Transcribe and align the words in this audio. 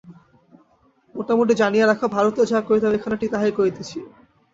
মোটামুটি 1.15 1.53
জানিয়া 1.61 1.85
রাখ, 1.85 1.99
ভারতেও 2.15 2.49
যাহা 2.51 2.63
করিতাম, 2.67 2.91
এখানে 2.93 3.15
ঠিক 3.17 3.29
তাহাই 3.33 3.57
করিতেছি। 3.59 3.97